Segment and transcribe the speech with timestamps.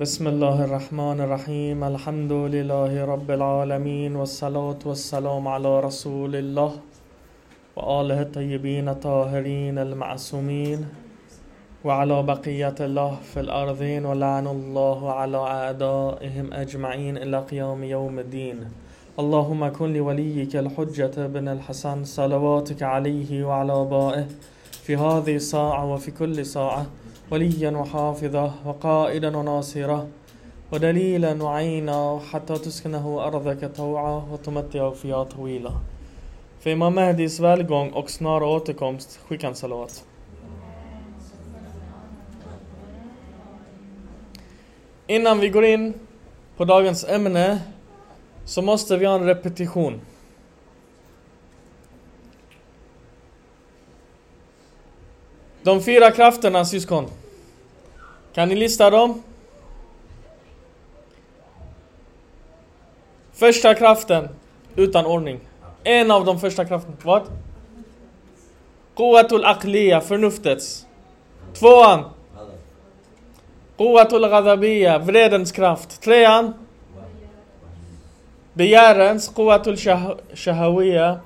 [0.00, 6.72] بسم الله الرحمن الرحيم الحمد لله رب العالمين والصلاة والسلام على رسول الله
[7.76, 10.86] وآله الطيبين الطاهرين المعصومين
[11.84, 18.58] وعلى بقية الله في الأرضين ولعن الله على أعدائهم أجمعين إلى قيام يوم الدين
[19.18, 24.26] اللهم كن لوليك الحجة بن الحسن صلواتك عليه وعلى آبائه
[24.84, 26.86] في هذه الساعة وفي كل ساعة
[27.31, 30.07] وليا وحافظا وقائدا وناصرا
[30.71, 35.71] ودليلا وعينا حتى تسكنه أرضك طوعا وتمتع فيها طويلا
[36.61, 40.03] För Imam Mahdis välgång och snara återkomst, skicka en salawat.
[45.07, 45.93] Innan vi går in
[46.57, 47.61] på dagens ämne
[48.45, 50.01] så måste vi ha en repetition.
[55.66, 57.06] De fyra krafterna syskon.
[58.34, 59.22] Kan ni lista dem?
[63.32, 64.28] Första kraften,
[64.76, 65.40] utan ordning.
[65.84, 66.96] En av de första krafterna.
[67.02, 67.22] Vad?
[68.96, 70.86] Quwatul aqliya, förnuftets.
[71.54, 72.04] Tvåan.
[73.76, 76.00] Quwatul ghadabiya, vredens kraft.
[76.02, 76.54] Trean.
[78.52, 81.20] Begärens, Quwatul shah- shahawiya,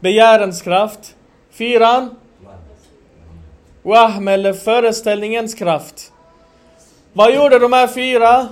[0.00, 1.14] begärens kraft.
[1.50, 2.16] Fyran.
[3.84, 6.12] Wahm eller föreställningens kraft.
[7.12, 8.48] Vad gjorde de här fyra?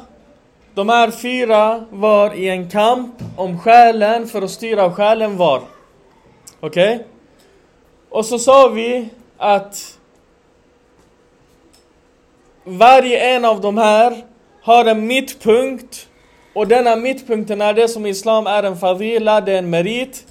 [0.75, 5.63] De här fyra var i en kamp om själen för att styra själen var.
[6.61, 7.07] Okej?
[8.09, 9.99] Och så sa vi att
[12.65, 14.25] varje en av de här
[14.63, 16.09] har en mittpunkt
[16.55, 20.27] och denna mittpunkten är det som i Islam är en fadila, det är en merit.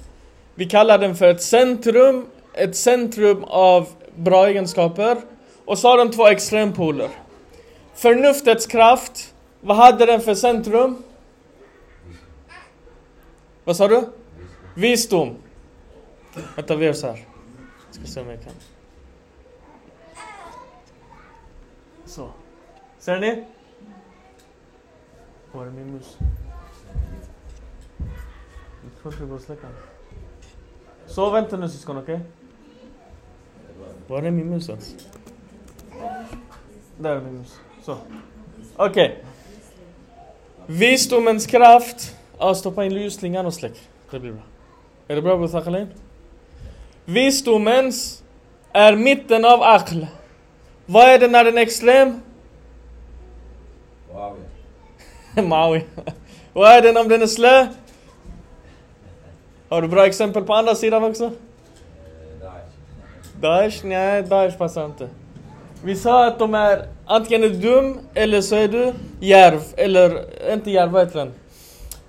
[0.54, 5.16] Vi kallar den för ett centrum, ett centrum av bra egenskaper.
[5.64, 7.08] Och så har de två extrempoler.
[7.94, 11.02] Förnuftets kraft, vad hade den för centrum?
[13.64, 14.08] Vad sa du?
[14.74, 15.36] Visdom.
[16.56, 17.26] Vänta, vi gör så här.
[17.90, 18.52] Ska se om jag kan.
[22.04, 22.28] Så.
[22.98, 23.44] Ser ni?
[25.52, 26.16] Var är min mus?
[28.82, 29.66] Jag tror inte det går att släcka.
[31.06, 32.20] Så, vänta nu syskon, okej?
[34.06, 34.94] Var är min mus ens?
[36.98, 37.58] Där är min mus.
[37.84, 37.96] Så.
[38.76, 39.24] Okej.
[40.66, 42.16] Visdomens kraft.
[42.38, 43.72] Ja, stoppa in ljusslingan och släck.
[44.10, 44.42] Det blir bra.
[45.08, 45.88] Är det bra Abu Thaqalain?
[47.04, 48.22] Visdomens
[48.72, 50.04] är mitten av aql.
[50.86, 52.20] Vad är det när den är extrem?
[55.34, 55.84] Maui.
[56.52, 57.66] Vad är den om den är slö?
[59.68, 61.32] Har du bra exempel på andra sidan också?
[63.42, 63.84] Daesh?
[63.84, 65.08] Nej, Daesh passar inte.
[65.84, 69.60] Vi sa att de är antingen är du dum eller så är du järv.
[69.76, 71.32] Eller, inte järv, vad heter den?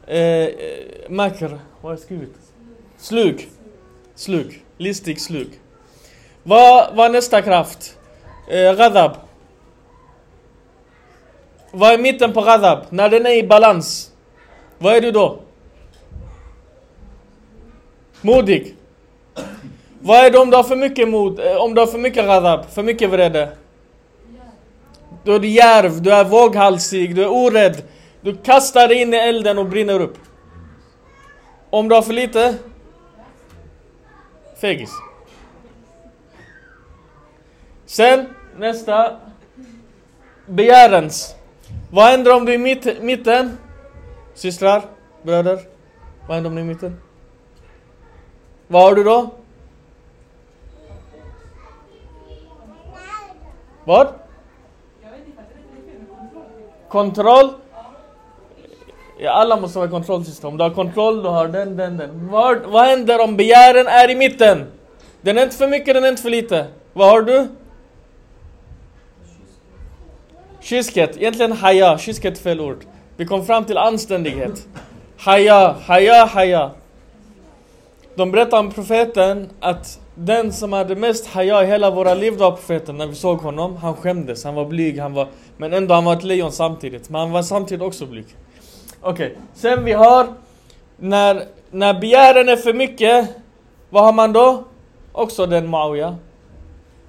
[0.08, 1.50] Eh, eh, makr.
[1.50, 2.36] Vad har jag skrivit?
[2.98, 3.50] Slug.
[4.16, 4.64] Slug.
[4.78, 5.50] Listig slug.
[6.44, 7.98] Vad var nästa kraft?
[8.50, 9.12] Eh, ghadab.
[11.72, 12.80] Vad är mitten på ghadab?
[12.90, 14.12] När den är i balans.
[14.78, 15.40] Vad är du då?
[18.22, 18.76] Modig.
[20.06, 22.26] Vad är det om du har för mycket mod, eh, om du har för mycket
[22.26, 23.58] ghadab, för mycket vrede?
[25.24, 27.84] Då är du järv, du är våghalsig, du är orädd.
[28.22, 30.18] Du kastar dig in i elden och brinner upp.
[31.70, 32.56] Om du har för lite?
[34.62, 34.92] Fegis.
[37.86, 38.26] Sen,
[38.58, 39.18] nästa.
[40.46, 41.36] Begärens.
[41.92, 43.58] Vad händer om du är i mitt, mitten?
[44.34, 44.82] Systrar?
[45.24, 45.60] Bröder?
[46.28, 47.02] Vad händer om du är i mitten?
[48.68, 49.43] Vad har du då?
[53.86, 54.08] Vad?
[56.90, 57.50] Kontroll?
[59.20, 60.50] Ja, alla måste ha kontrollsystem.
[60.50, 62.30] Om du har kontroll, du har den, den, den.
[62.32, 64.66] Vad, vad händer om begären är i mitten?
[65.22, 66.68] Den är inte för mycket, den är inte för lite.
[66.94, 67.48] Vad har du?
[70.60, 72.86] Kyskhet, egentligen haja, kyskhet är fel ord.
[73.18, 74.68] Vi kom fram till anständighet.
[75.18, 76.72] Haja, haja, haja.
[78.16, 82.52] De berättar om profeten att den som hade mest haya i hela våra liv var
[82.52, 82.98] profeten.
[82.98, 85.28] När vi såg honom, han skämdes, han var blyg, han var...
[85.58, 87.10] Men ändå, han var ett lejon samtidigt.
[87.10, 88.26] Men han var samtidigt också blyg.
[89.02, 90.28] Okej, sen vi har...
[90.98, 93.30] När, när begären är för mycket,
[93.90, 94.64] vad har man då?
[95.12, 96.16] Också den Muawiya.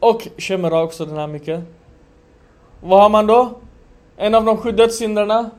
[0.00, 1.60] Och Shemra också den här mycket.
[2.80, 3.58] Vad har man då?
[4.16, 5.50] En av de sju dödssynderna?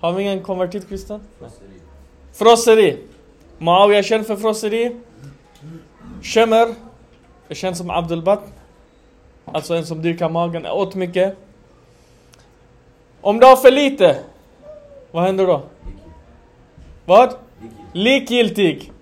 [0.00, 1.20] Har vi ingen konvertitkristen?
[2.32, 2.98] Frosseri.
[3.58, 4.96] Muawiya är känd för frosseri.
[6.22, 6.74] Shemer
[7.48, 8.42] är känd som Abdulbat.
[9.44, 11.36] Alltså en som dyrkar magen, åt mycket.
[13.20, 14.18] Om du har för lite,
[15.10, 15.62] vad händer då?
[17.04, 17.34] Vad?
[17.92, 18.92] Likgiltig.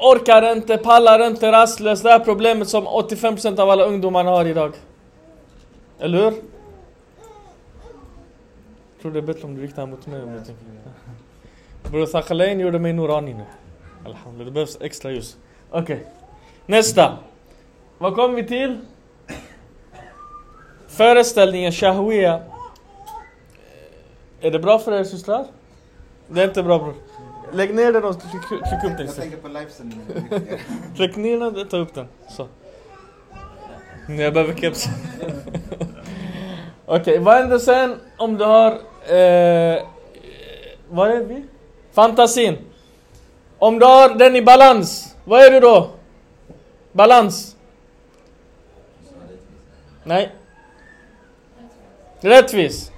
[0.00, 2.02] Orkar inte, pallar inte, rastlös.
[2.02, 4.72] Det här problemet som 85% av alla ungdomar har idag.
[5.98, 6.24] Eller hur?
[6.24, 6.34] Jag
[9.02, 10.64] tror det är bättre om du riktar mot mig om du tänker.
[11.90, 13.44] Bror Thakalain gjorde mig Norani nu.
[14.04, 15.36] Alhamdulillah, det behövs extra ljus.
[15.70, 15.96] Okej.
[15.96, 16.06] Okay.
[16.66, 17.18] Nästa.
[17.98, 18.78] Vad kommer vi till?
[20.88, 22.42] Föreställningen Shahwiya.
[24.40, 25.44] Är det bra för er systrar?
[26.28, 26.94] Det är inte bra bror.
[27.52, 29.06] Lägg ner den och tryck, tryck upp den.
[29.06, 30.06] Jag tänker på livesändningen.
[30.96, 32.08] Tryck ner den och ta upp den.
[32.28, 32.48] Så.
[34.08, 34.86] Jag behöver keps.
[36.86, 38.70] Okej, okay, vad händer sen om du har...
[39.06, 39.82] Eh,
[40.88, 41.44] vad är vi?
[41.92, 42.58] Fantasin.
[43.58, 45.90] Om du har den i balans, vad är du då?
[46.92, 47.56] Balans?
[50.04, 50.32] Nej.
[52.20, 52.92] Rättvis.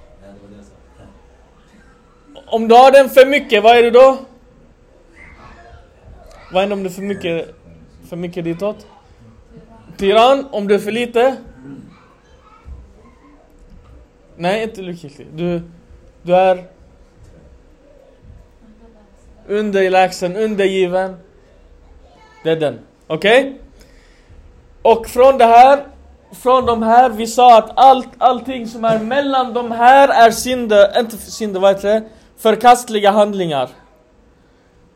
[2.45, 4.17] Om du har den för mycket, vad är du då?
[6.51, 7.55] Vad händer om du är för mycket,
[8.09, 8.87] för mycket ditåt?
[9.97, 11.37] Tyrann, om du är för lite?
[14.35, 15.21] Nej, inte lyckligt.
[15.33, 15.61] Du,
[16.21, 16.67] du är
[19.47, 21.15] underlägsen, undergiven.
[22.43, 22.79] Det är den.
[23.07, 23.41] Okej?
[23.41, 23.53] Okay?
[24.81, 25.87] Och från det här,
[26.31, 30.99] från de här, vi sa att allt, allting som är mellan de här är synder,
[30.99, 32.03] inte synder, vad heter det?
[32.37, 33.69] Förkastliga handlingar.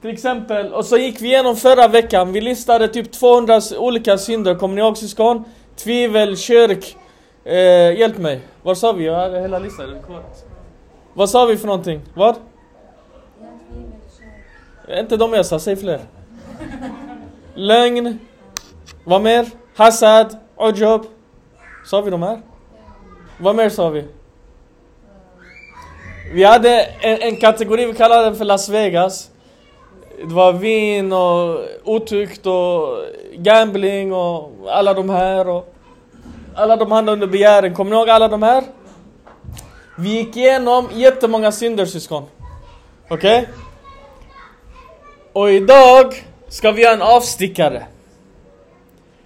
[0.02, 4.56] Till exempel, och så gick vi igenom förra veckan, vi listade typ 200 olika synder,
[4.56, 5.44] kommer ni ihåg syskon?
[5.76, 6.98] Tvivel, kyrk,
[7.44, 8.42] eh, hjälp mig.
[8.64, 9.06] Vad sa vi?
[9.06, 10.24] Jag hade hela listan kvar.
[11.14, 12.02] Vad sa vi för någonting?
[12.14, 12.36] Vad?
[15.00, 16.00] Inte de jag sa, säg fler.
[17.56, 18.20] Lögn.
[19.04, 19.46] Vad mer?
[19.76, 21.02] Hasad, Ujub.
[21.86, 22.42] Sa vi de här?
[23.38, 24.06] Vad mer sa vi?
[26.34, 29.30] Vi hade en, en kategori, vi kallade den för Las Vegas.
[30.18, 32.98] Det var vin och otukt och
[33.34, 35.76] gambling och alla de här och
[36.56, 37.76] alla de handlar under begären.
[37.76, 38.64] Kommer ni ihåg alla de här?
[39.98, 42.24] Vi gick igenom jättemånga synder syskon.
[43.10, 43.42] Okej?
[43.42, 43.54] Okay?
[45.34, 47.86] Och idag ska vi göra en avstickare.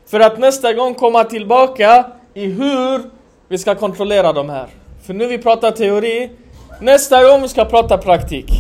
[0.06, 3.02] För att nästa gång komma tillbaka i hur
[3.48, 4.68] vi ska kontrollera de här.
[5.06, 6.32] För nu vi pratar teori,
[6.82, 8.52] nästa gång vi ska prata praktik.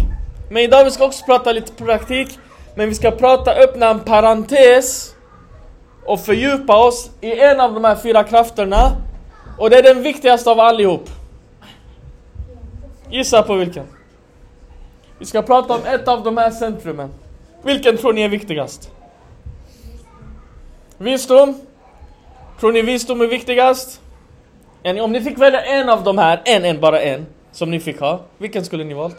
[0.52, 2.40] Men idag vi ska också prata lite praktik,
[2.76, 5.16] men vi ska prata, öppna en parentes
[6.06, 8.92] och fördjupa oss i en av de här fyra krafterna.
[9.58, 11.10] Och det är den viktigaste av allihop.
[13.12, 13.86] Gissa på vilken?
[15.20, 17.10] Vi ska prata om ett av de här centrumen.
[17.64, 18.92] Vilken tror ni är viktigast?
[20.98, 21.56] Visdom?
[22.60, 24.02] Tror ni visdom är viktigast?
[24.84, 28.00] Om ni fick välja en av de här, en, en, bara en, som ni fick
[28.00, 29.18] ha, vilken skulle ni valt?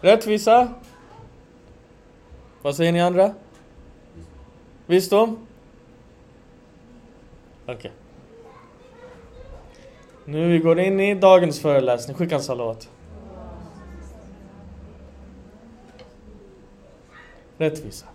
[0.00, 0.68] Rättvisa?
[2.62, 3.34] Vad säger ni andra?
[4.86, 5.46] Visdom?
[7.62, 7.74] Okej.
[7.74, 7.90] Okay.
[10.24, 12.88] Nu vi går in i dagens föreläsning, skicka en salat.
[17.58, 18.06] Rättvisa.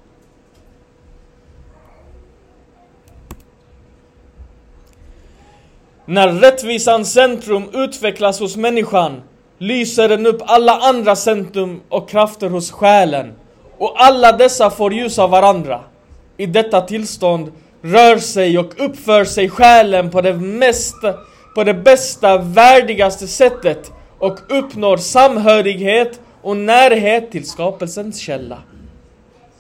[6.06, 9.22] När rättvisans centrum utvecklas hos människan
[9.58, 13.34] lyser den upp alla andra centrum och krafter hos själen.
[13.78, 15.80] Och alla dessa får ljus av varandra.
[16.38, 20.96] I detta tillstånd rör sig och uppför sig själen på det, mest,
[21.56, 28.58] på det bästa, värdigaste sättet och uppnår samhörighet och närhet till skapelsens källa.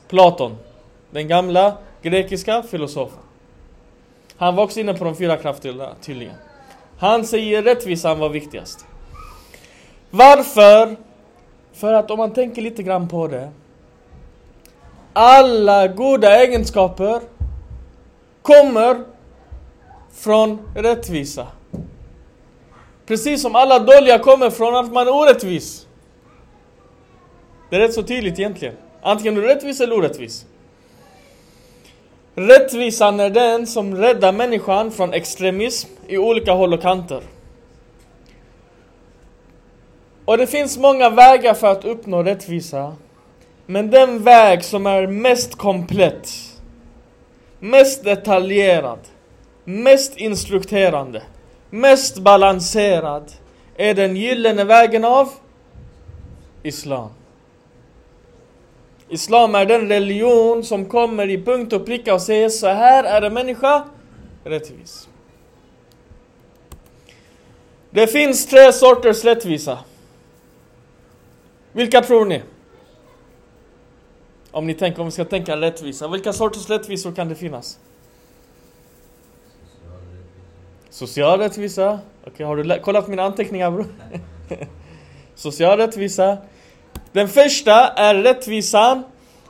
[0.07, 0.57] Platon,
[1.11, 3.19] den gamla grekiska filosofen.
[4.37, 6.35] Han var också inne på de fyra krafterna tydligen.
[6.97, 8.85] Han säger rättvisan var viktigast.
[10.09, 10.95] Varför?
[11.73, 13.51] För att om man tänker lite grann på det.
[15.13, 17.21] Alla goda egenskaper
[18.41, 19.03] kommer
[20.11, 21.47] från rättvisa.
[23.05, 25.87] Precis som alla dåliga kommer från att man är orättvis.
[27.69, 28.75] Det är rätt så tydligt egentligen.
[29.05, 30.45] Antingen du rättvis eller orättvis.
[32.35, 37.21] Rättvisan är den som räddar människan från extremism i olika håll och kanter.
[40.25, 42.95] Och det finns många vägar för att uppnå rättvisa.
[43.65, 46.29] Men den väg som är mest komplett,
[47.59, 48.99] mest detaljerad,
[49.63, 51.23] mest instrukterande,
[51.69, 53.31] mest balanserad
[53.77, 55.29] är den gyllene vägen av
[56.63, 57.09] Islam.
[59.13, 63.21] Islam är den religion som kommer i punkt och pricka och säger så här är
[63.21, 63.85] en människa
[64.43, 65.09] rättvis.
[67.89, 69.79] Det finns tre sorters rättvisa.
[71.71, 72.41] Vilka tror ni?
[74.51, 77.79] Om ni tänker, om vi ska tänka rättvisa, vilka sorters rättvisor kan det finnas?
[80.89, 81.99] Social rättvisa.
[82.21, 83.85] Okej, okay, har du kollat mina anteckningar bror?
[85.35, 86.37] Social rättvisa.
[87.13, 89.03] Den första är rättvisan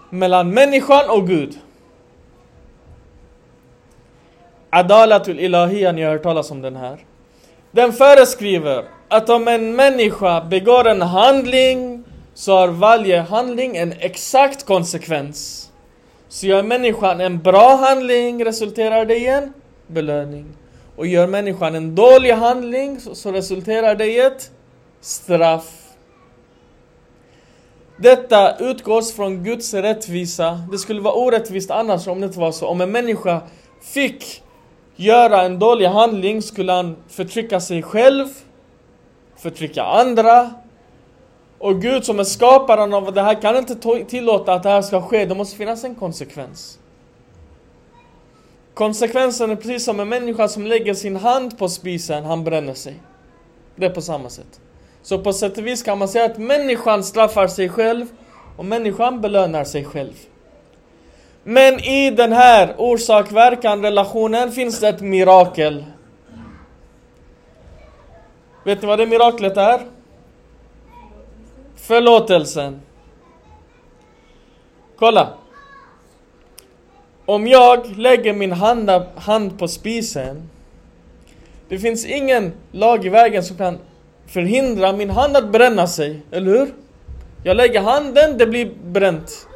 [0.10, 1.60] mellan människan och Gud.
[4.70, 6.98] Adalatul Ilahia, ni har hört talas om den här.
[7.72, 12.04] Den föreskriver att om en människa begår en handling
[12.34, 15.70] så har varje handling en exakt konsekvens.
[16.30, 19.54] Så gör människan en bra handling resulterar det i en
[19.88, 20.46] belöning.
[20.96, 24.52] Och gör människan en dålig handling så resulterar det i ett
[25.02, 25.83] straff.
[28.04, 30.62] Detta utgås från Guds rättvisa.
[30.72, 32.68] Det skulle vara orättvist annars om det inte var så.
[32.68, 33.42] Om en människa
[33.82, 34.44] fick
[34.96, 38.28] göra en dålig handling skulle han förtrycka sig själv,
[39.38, 40.52] förtrycka andra.
[41.60, 45.02] Och Gud som är skaparen av det här kan inte tillåta att det här ska
[45.02, 45.26] ske.
[45.26, 46.80] Det måste finnas en konsekvens.
[48.74, 52.96] Konsekvensen är precis som en människa som lägger sin hand på spisen, han bränner sig.
[53.76, 54.60] Det är på samma sätt.
[55.04, 58.06] Så på sätt och vis kan man säga att människan straffar sig själv
[58.58, 60.14] och människan belönar sig själv.
[61.44, 65.86] Men i den här orsak-verkan relationen finns det ett mirakel.
[68.66, 69.82] Vet ni vad det miraklet är?
[71.76, 72.82] Förlåtelsen.
[74.96, 75.30] Kolla.
[77.26, 80.50] Om jag lägger min hand, hand på spisen
[81.70, 83.80] Det finns ingen lag i vägen som kan
[84.28, 86.74] förhindra min hand att bränna sig, eller hur?
[87.44, 89.48] Jag lägger handen, det blir bränt.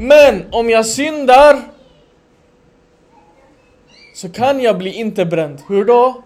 [0.00, 1.60] Men om jag syndar
[4.14, 5.62] så kan jag bli inte bränd.
[5.68, 6.22] Hur då?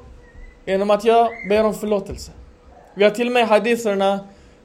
[0.66, 2.32] Genom att jag ber om förlåtelse.
[2.94, 4.20] Vi har till och med haditherna,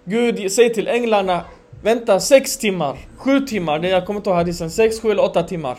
[0.05, 1.41] Gud säger till änglarna
[1.85, 5.43] Vänta sex timmar, sju timmar, det jag kommer inte ihåg hadisen, sex, sju eller åtta
[5.43, 5.77] timmar.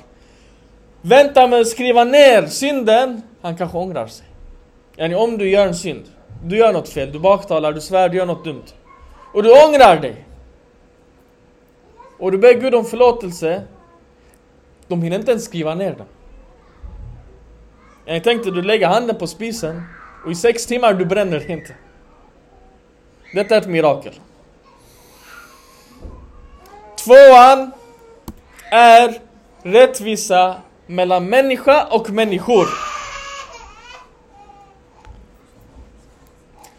[1.03, 4.27] Vänta med att skriva ner synden, han kanske ångrar sig.
[4.97, 6.05] Yani om du gör en synd,
[6.49, 8.65] du gör något fel, du baktalar, du svär, du gör något dumt.
[9.33, 10.25] Och du ångrar dig.
[12.19, 13.63] Och du ber Gud om förlåtelse.
[14.89, 16.05] De hinner inte ens skriva ner det.
[18.15, 19.83] Jag tänkte du lägger handen på spisen
[20.25, 21.75] och i sex timmar du bränner inte.
[23.35, 24.13] Detta är ett mirakel.
[27.05, 27.73] Tvåan
[28.71, 29.21] är
[29.63, 32.86] rättvisa mellan människa och människor.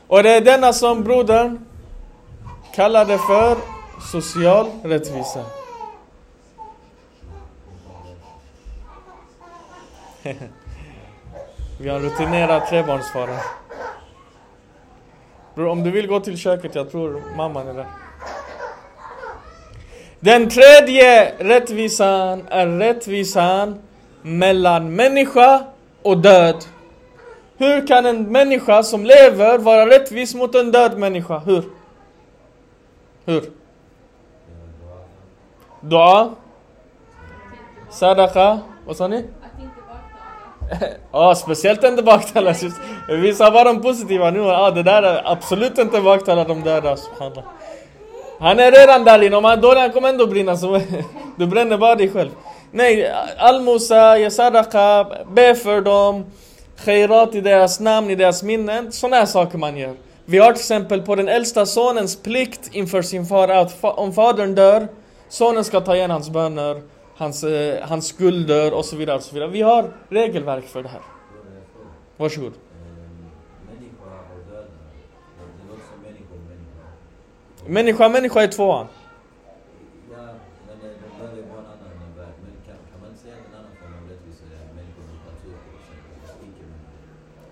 [0.08, 1.66] Och det är denna som brodern
[2.76, 3.58] kallade för
[4.12, 5.46] social rättvisa.
[11.80, 13.30] Vi har en rutinerad trebarnsfar
[15.56, 17.88] Bror, om du vill gå till köket, jag tror mamman är där.
[20.20, 23.80] Den tredje rättvisan är rättvisan
[24.22, 25.64] mellan människa
[26.02, 26.66] och död.
[27.58, 31.38] Hur kan en människa som lever vara rättvis mot en död människa?
[31.38, 31.64] Hur?
[33.26, 33.44] Hur?
[35.82, 36.30] Dua?
[37.90, 38.60] Sadaqa?
[38.86, 39.26] Vad sa ni?
[41.12, 42.54] Ja, speciellt inte baktala.
[43.10, 44.40] Vi sa bara de positiva nu.
[44.40, 46.98] Ja, det där är absolut inte baktala de döda.
[48.40, 49.36] Han är redan där inne.
[49.36, 50.58] Om han är dålig, han kommer ändå brinna.
[50.58, 50.82] Så
[51.38, 52.30] du bränner bara dig själv.
[52.72, 56.26] Nej, almosa, sadaqa, be för dem.
[56.78, 58.92] Khairat i deras namn, i deras minnen.
[58.92, 59.96] Sådana här saker man gör.
[60.26, 64.56] Vi har till exempel på den äldsta sonens plikt inför sin far att om fadern
[64.56, 64.88] dör,
[65.30, 66.82] sonen ska ta igen hans böner,
[67.16, 69.18] hans, eh, hans skulder och så vidare.
[69.18, 69.50] Och så vidare.
[69.50, 71.02] Vi har regelverk för det här.
[72.18, 72.54] Varsågod.
[77.66, 78.88] Människa, människa är tvåan.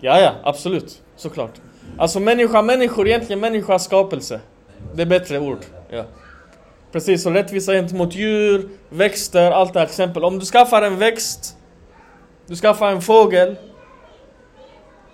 [0.06, 1.02] Ja, ja, absolut.
[1.16, 1.52] Såklart.
[1.98, 4.40] Alltså människa, människor, egentligen människa skapelse.
[4.94, 5.60] Det är bättre ord.
[5.90, 6.04] Ja.
[6.92, 9.86] Precis, så rättvisa gentemot djur, växter, allt det här.
[9.86, 11.58] Till exempel, om du skaffar en växt,
[12.48, 13.56] du skaffar en fågel.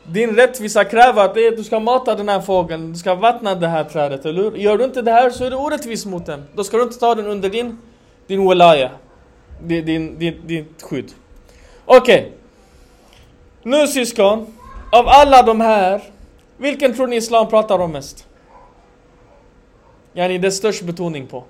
[0.04, 3.84] Din rättvisa kräver att du ska mata den här fågeln, du ska vattna det här
[3.84, 4.56] trädet, eller hur?
[4.56, 6.44] Gör du inte det här så är du orättvis mot den.
[6.56, 7.78] Då ska du inte ta den under din,
[8.28, 8.92] din walaya.
[9.64, 11.12] Din, din, din, ditt skydd.
[11.86, 12.20] Okej.
[12.20, 12.32] Okay.
[13.64, 14.48] Nu syskon,
[14.92, 16.02] av alla de här
[16.58, 18.28] vilken tror ni Islam pratar om mest?
[20.14, 21.44] Yani det är störst betoning på.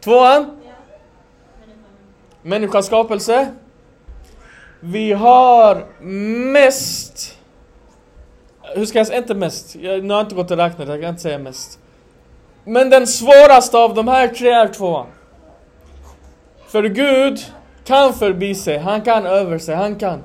[0.00, 0.60] Tvåan?
[2.42, 3.54] Människans skapelse?
[4.80, 5.86] Vi har
[6.52, 7.38] mest...
[8.74, 9.18] Hur ska jag säga?
[9.18, 9.74] Inte mest.
[9.74, 11.78] Jag, nu har jag inte gått och räknat, jag kan inte säga mest.
[12.64, 15.06] Men den svåraste av de här tre är tvåan.
[16.70, 17.38] För Gud
[17.84, 20.22] kan förbi sig, han kan över sig, han kan.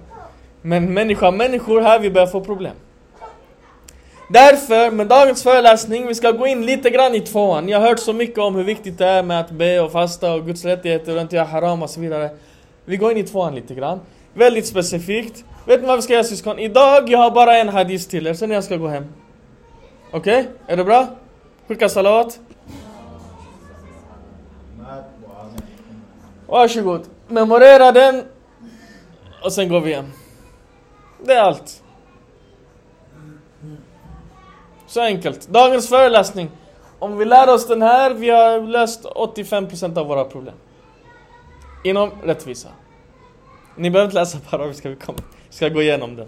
[0.62, 2.74] Men människa, människor här, vi börjar få problem.
[4.30, 7.70] Därför, med dagens föreläsning, vi ska gå in lite grann i tvåan.
[7.70, 10.34] Jag har hört så mycket om hur viktigt det är med att be och fasta
[10.34, 12.30] och Guds rättigheter och inte göra haram och så vidare.
[12.86, 14.00] Vi går in i tvåan lite grann.
[14.34, 15.44] Väldigt specifikt.
[15.68, 16.60] Vet ni vad vi ska göra syskon?
[16.60, 19.06] Idag, jag har bara en hadis till er, sen jag ska gå hem.
[20.12, 20.40] Okej?
[20.40, 20.52] Okay?
[20.68, 21.08] Är det bra?
[21.68, 22.40] Skicka salat
[26.48, 27.02] Varsågod.
[27.28, 28.24] Memorera den.
[29.44, 30.12] Och sen går vi hem.
[31.24, 31.84] Det är allt.
[34.88, 35.48] Så enkelt.
[35.48, 36.50] Dagens föreläsning.
[37.00, 40.56] Om vi lär oss den här, vi har löst 85% av våra problem.
[41.84, 42.70] Inom rättvisa.
[43.76, 46.28] Ni behöver inte läsa paragrafiska, vi vi ska gå igenom den.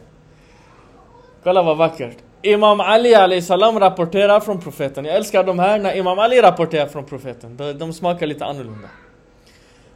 [1.43, 2.17] Kolla vad vackert.
[2.41, 5.05] Imam Ali Ali salam rapporterar från profeten.
[5.05, 7.57] Jag älskar de här när Imam Ali rapporterar från profeten.
[7.57, 8.87] De, de smakar lite annorlunda.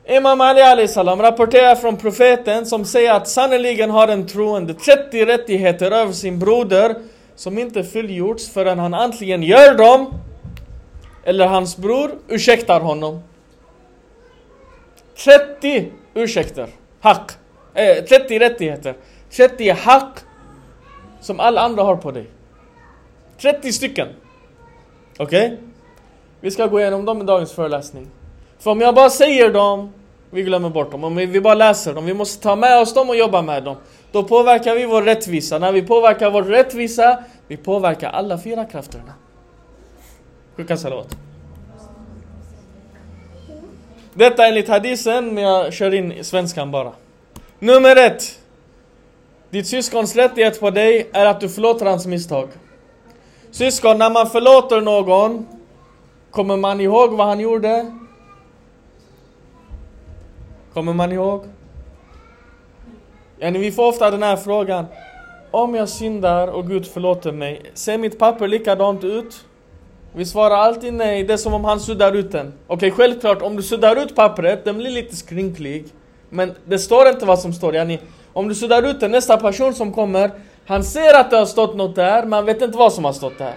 [0.05, 5.25] Imam Ali Ali salam rapporterar från profeten som säger att sannerligen har en troende 30
[5.25, 6.96] rättigheter över sin broder
[7.36, 10.13] som inte fullgjorts förrän han antingen gör dem
[11.24, 13.20] eller hans bror ursäktar honom.
[15.24, 16.67] 30 ursäkter,
[17.01, 17.31] hack,
[17.74, 18.96] eh, 30 rättigheter,
[19.29, 20.20] 30 hack
[21.22, 22.25] som alla andra har på dig.
[23.41, 24.08] 30 stycken.
[25.17, 25.46] Okej?
[25.46, 25.58] Okay?
[26.39, 28.08] Vi ska gå igenom dem i dagens föreläsning.
[28.62, 29.94] För om jag bara säger dem,
[30.30, 31.03] vi glömmer bort dem.
[31.03, 33.75] Om vi bara läser dem, vi måste ta med oss dem och jobba med dem.
[34.12, 35.60] Då påverkar vi vår rättvisa.
[35.60, 39.13] När vi påverkar vår rättvisa, vi påverkar alla fyra krafterna.
[40.56, 41.18] Skicka salawat.
[44.13, 46.91] Detta enligt hadisen, men jag kör in svenskan bara.
[47.60, 48.39] Nummer ett.
[49.50, 52.50] Ditt syskons rättighet på dig är att du förlåter hans misstag.
[53.52, 55.47] Syskon, när man förlåter någon,
[56.32, 57.91] kommer man ihåg vad han gjorde?
[60.73, 61.43] Kommer man ihåg?
[63.39, 64.86] Yani vi får ofta den här frågan.
[65.51, 69.45] Om jag syndar och Gud förlåter mig, ser mitt papper likadant ut?
[70.13, 72.53] Vi svarar alltid nej, det är som om han suddar ut den.
[72.67, 75.86] Okej, okay, självklart, om du suddar ut pappret, den blir lite skrynklig.
[76.29, 77.75] Men det står inte vad som står.
[77.75, 77.99] Yani,
[78.34, 80.31] om du suddar ut den, nästa person som kommer,
[80.65, 83.13] han ser att det har stått något där, men han vet inte vad som har
[83.13, 83.53] stått där.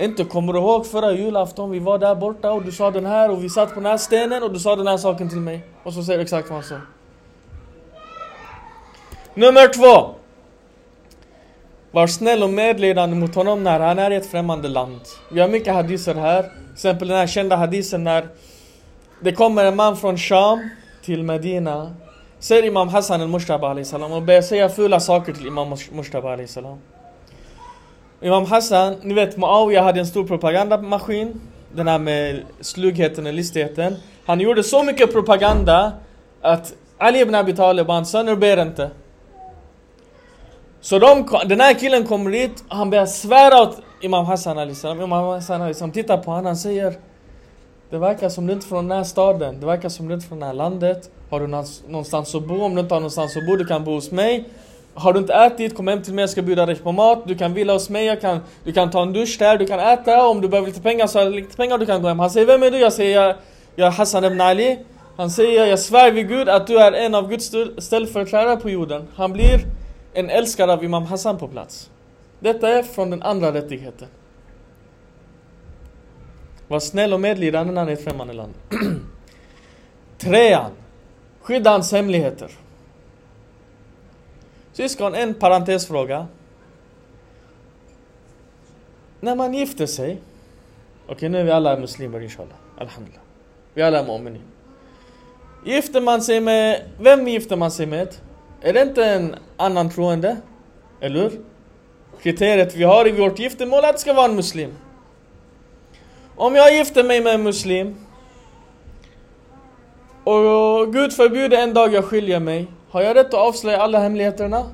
[0.00, 3.30] Inte kommer du ihåg förra julafton, vi var där borta och du sa den här
[3.30, 5.64] och vi satt på den här stenen och du sa den här saken till mig.
[5.82, 6.80] Och så säger du exakt vad han sa.
[9.34, 10.14] Nummer två.
[11.90, 15.00] Var snäll och medledande mot honom när han är i ett främmande land.
[15.32, 16.42] Vi har mycket hadiser här.
[16.42, 18.28] Till exempel den här kända hadisen när
[19.20, 20.68] det kommer en man från Sham
[21.04, 21.96] till Medina.
[22.38, 23.76] Säger Imam Hassan al-Mushtaba
[24.16, 26.78] och börjar säga fula saker till Imam Mushtaba salam.
[28.24, 31.40] Imam Hassan, ni vet Muawiya hade en stor propagandamaskin.
[31.74, 33.96] Den här med slugheten och listigheten.
[34.26, 35.92] Han gjorde så mycket propaganda
[36.40, 38.90] att Ali ibn Abi Talib och hans söner ber inte.
[40.80, 45.12] Så de, den här killen kommer dit, han börjar svära åt Imam Hassan Ali Imam
[45.12, 46.94] Hassan Ali tittar på honom, han säger
[47.90, 50.26] Det verkar som du inte är från den här staden, det verkar som du inte
[50.26, 51.10] är från det här landet.
[51.30, 52.62] Har du någonstans att bo?
[52.62, 54.48] Om du inte har någonstans att bo, du kan bo hos mig.
[54.94, 57.22] Har du inte ätit, kom hem till mig, jag ska bjuda dig på mat.
[57.26, 60.26] Du kan vila hos mig, kan, du kan ta en dusch där, du kan äta.
[60.26, 62.18] Om du behöver lite pengar så har jag lite pengar, du kan gå hem.
[62.18, 62.78] Han säger, vem är du?
[62.78, 63.36] Jag säger, jag,
[63.74, 64.78] jag är Hassan ibn Ali.
[65.16, 69.08] Han säger, jag svär vid Gud att du är en av Guds ställföreträdare på jorden.
[69.14, 69.60] Han blir
[70.12, 71.90] en älskare av Imam Hassan på plats.
[72.40, 74.08] Detta är från den andra rättigheten.
[76.68, 78.54] Var snäll och medlidande när ni är i ett främmande land.
[80.18, 80.70] Trean.
[81.42, 82.50] Skydda hans hemligheter.
[84.74, 86.26] Syskon, en parentesfråga.
[89.20, 90.18] När man gifter sig,
[91.04, 93.22] okej okay, nu är vi alla muslimer inshallah, alhamdulillah.
[93.74, 94.40] Vi alla är mu'mini.
[95.64, 98.08] Gifter man sig med, vem gifter man sig med?
[98.60, 100.36] Är det inte en annan troende?
[101.00, 101.40] Eller hur?
[102.22, 104.74] Kriteriet vi har i vårt giftermål är att det ska vara en muslim.
[106.36, 107.96] Om jag gifter mig med en muslim
[110.24, 114.70] och Gud förbjuder en dag jag skiljer mig har jag rätt att avslöja alla hemligheterna?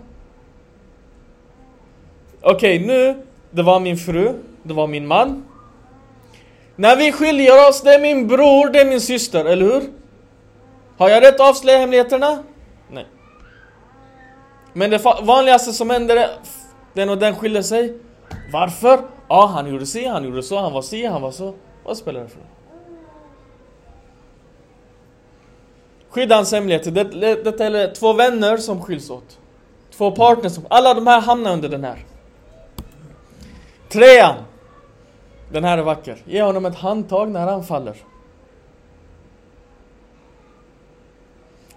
[2.42, 5.44] Okej, okay, nu, det var min fru, det var min man.
[6.76, 9.83] När vi skiljer oss, det är min bror, det är min syster, eller hur?
[10.98, 12.42] Har jag rätt att avslöja hemligheterna?
[12.90, 13.06] Nej.
[14.72, 16.30] Men det vanligaste som händer är
[16.94, 17.98] den och den skiljer sig.
[18.52, 18.88] Varför?
[18.88, 21.54] Ja, ah, han gjorde si, han gjorde så, han var si, han var så.
[21.85, 22.46] Vad spelar det för roll?
[26.11, 26.90] Skydda hans hemligheter.
[26.90, 29.38] Det, det, detta är två vänner som skiljs åt.
[29.96, 32.05] Två partners som, alla de här hamnar under den här.
[33.88, 34.35] Trean.
[35.53, 36.16] Den här är vacker.
[36.25, 37.96] Ge honom ett handtag när han faller.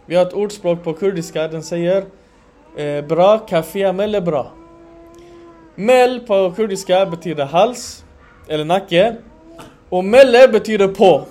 [0.05, 2.05] Vi har ett ordspråk på kurdiska, den säger
[2.77, 4.51] eh, Bra kafia mel är bra.
[5.75, 8.05] Mel på kurdiska betyder hals,
[8.47, 9.15] eller nacke.
[9.89, 11.25] Och melle betyder på.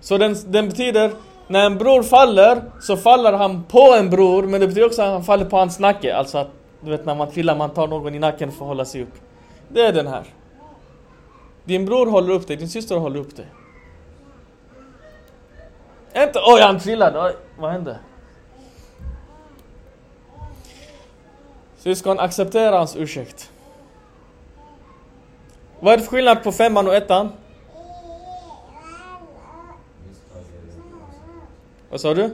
[0.00, 1.12] Så den, den betyder,
[1.46, 5.08] när en bror faller, så faller han på en bror, men det betyder också att
[5.08, 6.16] han faller på hans nacke.
[6.16, 6.48] Alltså att,
[6.80, 9.14] du vet när man trillar, man tar någon i nacken för att hålla sig upp.
[9.68, 10.24] Det är den här.
[11.64, 13.46] Din bror håller upp dig, din syster håller upp dig.
[16.16, 17.98] Inte oj han trillade, oj, vad hände?
[21.78, 23.50] Syskon, acceptera hans ursäkt.
[25.80, 27.32] Vad är det för skillnad på femman och ettan?
[31.94, 32.30] Vad sa du?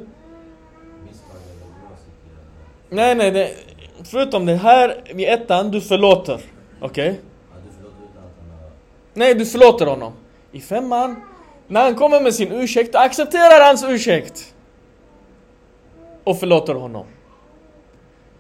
[2.88, 3.56] Nej, nej, nej.
[4.04, 6.40] förutom det här vid ettan, du förlåter.
[6.80, 7.10] Okej?
[7.10, 7.14] Okay?
[9.14, 10.12] Nej, du förlåter honom.
[10.52, 11.16] I femman,
[11.66, 14.54] när han kommer med sin ursäkt, accepterar hans ursäkt.
[16.24, 17.06] Och förlåter honom.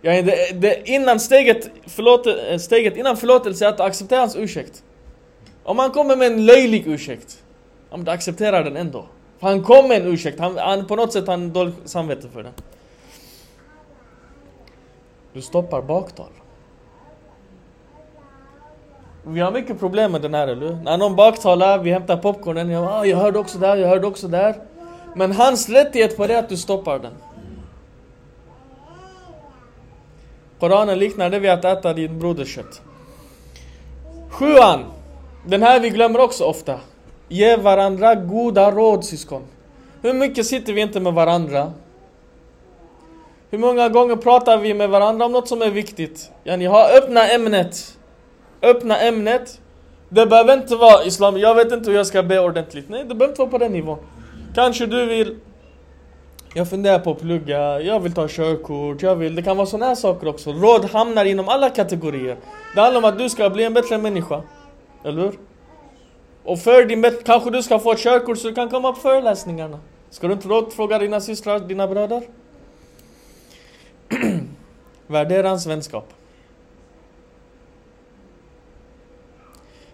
[0.02, 2.26] Ja, det, det, innan steget, förlåt,
[2.60, 4.82] steget innan förlåtelse är att acceptera hans ursäkt.
[5.62, 7.44] Om han kommer med en löjlig ursäkt,
[7.90, 9.06] om du accepterar den ändå.
[9.40, 12.28] För han kom med en ursäkt, han, han, på något sätt har han dåligt samvete
[12.28, 12.52] för det.
[15.32, 16.30] Du stoppar baktal.
[19.22, 22.84] Vi har mycket problem med den här, eller När någon baktalar, vi hämtar popcornen, jag,
[22.84, 24.54] ah, jag hörde också där, jag hörde också där.
[25.14, 27.12] Men hans rättighet på det är att du stoppar den.
[30.58, 32.82] Koranen liknar det vid att äta din broders kött.
[34.30, 34.84] Sjuan.
[35.46, 36.80] Den här vi glömmer också ofta.
[37.32, 39.42] Ge varandra goda råd syskon.
[40.02, 41.72] Hur mycket sitter vi inte med varandra?
[43.50, 46.30] Hur många gånger pratar vi med varandra om något som är viktigt?
[46.44, 47.98] Ja, ni har öppna ämnet.
[48.62, 49.60] Öppna ämnet.
[50.08, 51.38] Det behöver inte vara islam.
[51.38, 52.88] Jag vet inte hur jag ska be ordentligt.
[52.88, 53.98] Nej, det behöver inte vara på den nivån.
[54.54, 55.36] Kanske du vill
[56.54, 59.34] jag funderar på att plugga, jag vill ta körkort, jag vill...
[59.34, 60.52] Det kan vara sådana här saker också.
[60.52, 62.36] Råd hamnar inom alla kategorier.
[62.74, 64.42] Det handlar om att du ska bli en bättre människa.
[65.04, 65.38] Eller hur?
[66.44, 67.22] Och för din bättre...
[67.22, 69.80] Kanske du ska få ett körkort så du kan komma på föreläsningarna.
[70.10, 72.22] Ska du inte rådfråga dina systrar, dina bröder?
[75.06, 76.12] Värdera hans vänskap.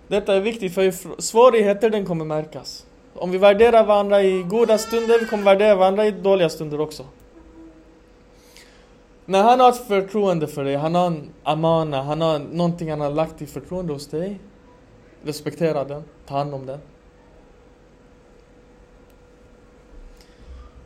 [0.09, 2.87] Detta är viktigt för svårigheter den kommer märkas.
[3.15, 7.05] Om vi värderar varandra i goda stunder, vi kommer värdera varandra i dåliga stunder också.
[9.25, 13.01] När han har ett förtroende för dig, han har en amana, han har någonting han
[13.01, 14.39] har lagt i förtroende hos dig.
[15.23, 16.79] Respektera den, ta hand om den.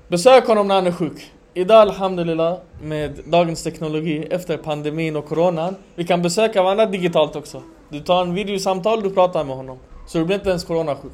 [0.09, 1.33] Besök honom när han är sjuk.
[1.55, 5.77] Idag alhamdulillah med dagens teknologi efter pandemin och coronan.
[5.95, 7.63] Vi kan besöka varandra digitalt också.
[7.89, 9.79] Du tar en videosamtal, du pratar med honom.
[10.07, 11.13] Så du blir inte ens coronasjuk.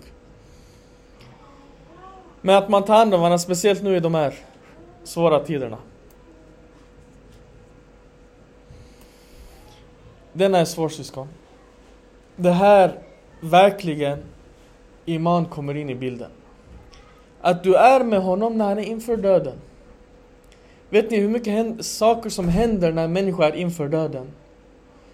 [2.40, 4.34] Men att man tar hand om varandra, speciellt nu i de här
[5.04, 5.78] svåra tiderna.
[10.32, 11.28] Denna är svår syskon.
[12.36, 12.98] Det här
[13.50, 14.18] verkligen
[15.04, 16.30] Iman kommer in i bilden.
[17.40, 19.54] Att du är med honom när han är inför döden.
[20.90, 24.26] Vet ni hur mycket saker som händer när en människa är inför döden?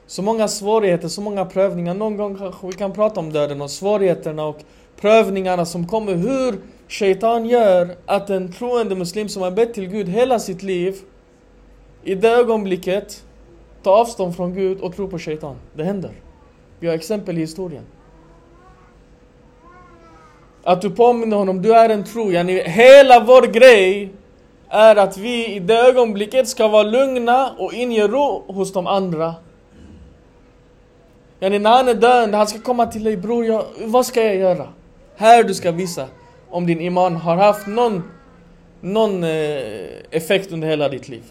[0.07, 1.95] Så många svårigheter, så många prövningar.
[1.95, 4.61] Någon gång kanske vi kan prata om döden och svårigheterna och
[5.01, 6.15] prövningarna som kommer.
[6.15, 10.97] Hur Shaitan gör att en troende muslim som har bett till Gud hela sitt liv
[12.03, 13.25] i det ögonblicket
[13.83, 15.57] tar avstånd från Gud och tror på Shaitan.
[15.75, 16.11] Det händer.
[16.81, 17.85] Vi har exempel i historien.
[20.65, 22.33] Att du påminner honom, du är en tro.
[22.33, 24.13] Yani, hela vår grej
[24.69, 29.35] är att vi i det ögonblicket ska vara lugna och inge ro hos de andra.
[31.41, 34.37] Yani, när han är döende, han ska komma till dig, bror, jag, vad ska jag
[34.37, 34.69] göra?
[35.17, 36.07] Här du ska visa
[36.51, 38.03] om din iman har haft någon,
[38.81, 39.31] någon eh,
[40.11, 41.23] effekt under hela ditt liv.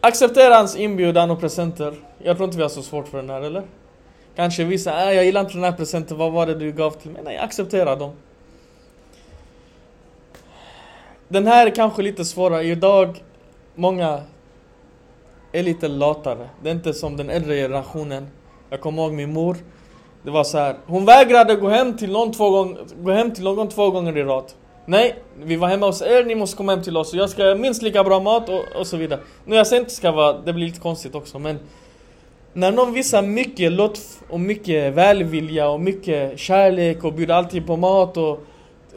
[0.00, 1.94] Acceptera hans inbjudan och presenter.
[2.18, 3.62] Jag tror inte vi har så svårt för den här, eller?
[4.36, 7.10] Kanske vissa, äh, jag gillar inte den här presenten, vad var det du gav till
[7.10, 7.22] mig?
[7.24, 8.12] Nej, acceptera dem.
[11.28, 12.64] Den här är kanske lite svårare.
[12.64, 13.22] Idag,
[13.74, 14.22] många
[15.52, 16.48] är lite latare.
[16.62, 18.28] Det är inte som den äldre generationen.
[18.70, 19.56] Jag kommer ihåg min mor.
[20.22, 20.76] Det var så här.
[20.86, 24.22] Hon vägrade gå hem till någon två gånger, gå hem till någon två gånger i
[24.22, 24.44] rad.
[24.86, 25.14] Nej,
[25.44, 27.14] vi var hemma hos er, ni måste komma hem till oss.
[27.14, 29.20] Jag ska ha minst lika bra mat och, och så vidare.
[29.44, 31.58] Nu jag säger inte ska vara, det blir lite konstigt också men
[32.52, 34.00] när någon visar mycket låt
[34.32, 38.40] och mycket välvilja och mycket kärlek och bjuder alltid på mat och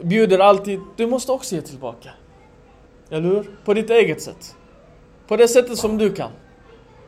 [0.02, 2.10] bjuder alltid, du måste också ge tillbaka.
[3.10, 3.46] Eller hur?
[3.64, 4.56] På ditt eget sätt.
[5.28, 6.30] På det sättet som du kan.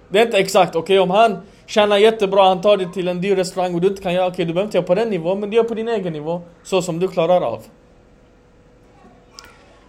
[0.09, 3.21] Det är inte exakt, okej okay, om han tjänar jättebra, han tar dig till en
[3.21, 5.11] dyr restaurang och du inte kan göra, okej okay, du behöver inte göra på den
[5.11, 6.43] nivån, men du gör på din egen nivå.
[6.63, 7.63] Så som du klarar av.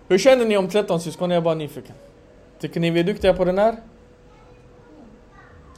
[0.08, 1.30] Hur känner ni om 13 syskon?
[1.30, 1.96] Jag är bara nyfiken.
[2.60, 3.76] Tycker ni vi är duktiga på den här?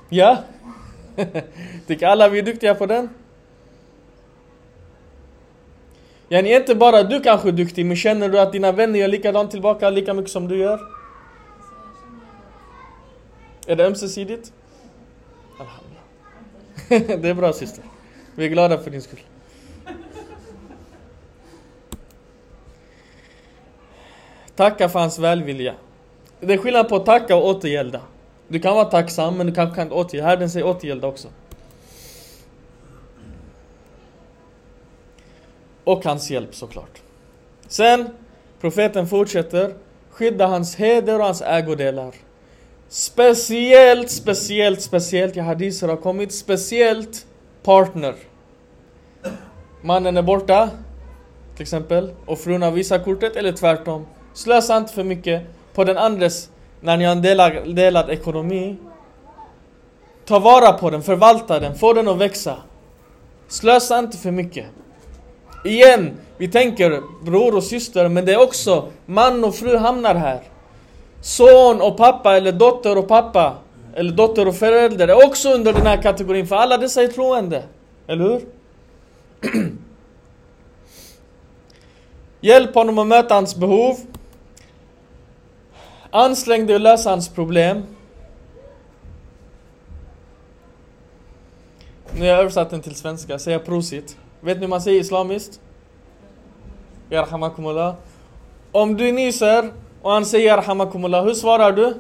[0.10, 0.38] Ja?
[1.88, 3.10] Tycker alla vi är duktiga på den?
[6.30, 9.52] Yani inte bara du kanske är duktig, men känner du att dina vänner gör likadant
[9.52, 10.80] tillbaka lika mycket som du gör?
[13.68, 14.54] Är det ömsesidigt?
[16.90, 17.84] det är bra syster.
[18.36, 19.20] Vi är glada för din skull.
[24.56, 25.74] Tacka för hans välvilja.
[26.40, 28.02] Det är skillnad på att tacka och återgälda.
[28.52, 30.30] Du kan vara tacksam men du kanske kan inte återgälda.
[30.30, 31.28] Herren säger återgälda också.
[35.84, 37.02] Och hans hjälp såklart.
[37.68, 38.10] Sen,
[38.62, 39.74] profeten fortsätter.
[40.10, 42.16] Skydda hans heder och hans ägodelar.
[42.90, 47.26] Speciellt, speciellt, speciellt, i hadiser har kommit, speciellt
[47.64, 48.16] partner.
[49.82, 50.70] Mannen är borta,
[51.56, 54.06] till exempel, och frun har visat kortet, eller tvärtom.
[54.34, 55.42] Slösa inte för mycket
[55.74, 56.50] på den andres,
[56.82, 58.76] när ni har en delad, delad ekonomi.
[60.26, 62.58] Ta vara på den, förvalta den, få den att växa.
[63.48, 64.66] Slösa inte för mycket.
[65.66, 70.42] Igen, vi tänker bror och syster, men det är också man och fru hamnar här.
[71.22, 73.56] Son och pappa, eller dotter och pappa,
[73.96, 77.64] eller dotter och förälder är också under den här kategorin, för alla dessa är troende.
[78.08, 78.42] Eller hur?
[82.42, 83.98] Hjälp honom att möta hans behov.
[86.12, 87.84] Ansträng dig att lösa hans problem.
[92.14, 94.18] Nu har jag översatt den till svenska, säger prosit.
[94.42, 95.62] Vet ni hur man säger islamiskt?
[97.10, 97.96] Yarhamakumullah.
[98.72, 99.72] Om du nyser
[100.02, 101.96] och han säger Yarhamakumullah, hur svarar du?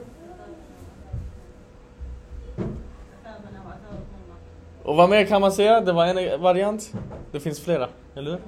[4.83, 5.81] Och vad mer kan man säga?
[5.81, 6.93] Det var en variant.
[7.31, 8.39] Det finns flera, eller hur?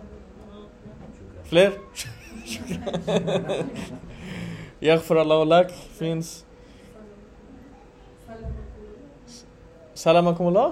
[1.44, 1.72] Fler?
[4.84, 6.46] Yaghfir Allah lak finns...
[9.94, 10.72] Salamakumullah?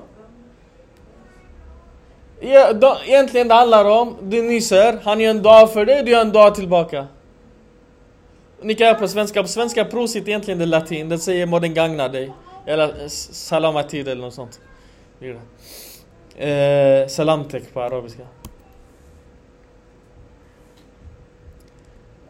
[2.40, 6.12] Ja, då, egentligen det handlar om, du nyser, han gör en dag för dig, du
[6.12, 7.08] gör en dag tillbaka.
[8.62, 11.74] Ni kan göra på svenska, på svenska prosit egentligen det latin, det säger må den
[11.74, 12.34] gagna dig.
[12.66, 14.60] Eller salamatid eller något sånt.
[16.36, 18.24] Eh, salamtek på arabiska.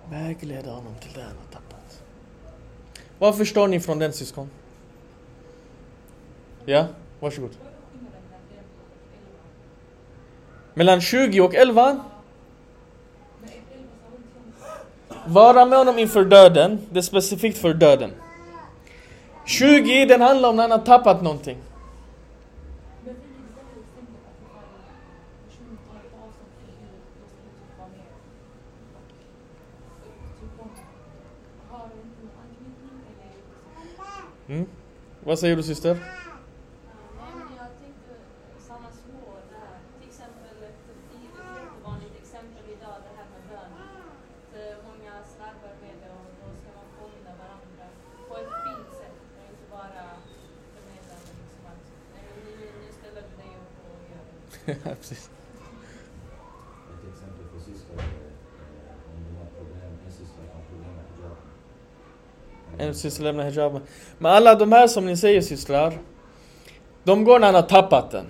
[0.10, 1.51] Vägleda honom till det han.
[3.22, 4.50] Vad förstår ni från den syskon?
[6.66, 6.86] Ja,
[7.20, 7.52] varsågod.
[10.74, 12.04] Mellan 20 och 11?
[15.26, 18.12] Vara med honom inför döden, det är specifikt för döden.
[19.46, 21.58] 20, den handlar om när han har tappat någonting.
[34.52, 34.66] Mm.
[35.24, 35.98] Vad säger du syster?
[54.84, 55.30] precis.
[62.78, 63.82] En syster lämnar hijaben.
[64.18, 65.94] Men alla de här som ni säger systrar,
[67.04, 68.26] de går när han har tappat den.